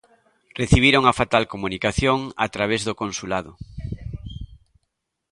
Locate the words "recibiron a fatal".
0.59-1.43